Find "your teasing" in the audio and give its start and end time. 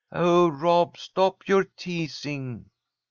1.47-2.71